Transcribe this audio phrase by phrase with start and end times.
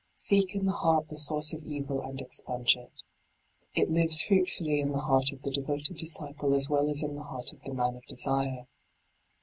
[0.15, 3.03] Seek in the heart the source of evil and expunge it.
[3.75, 7.21] It lives fruitfully in the heart of the devoted disciple as well as in the
[7.21, 8.65] heart of the man of desire.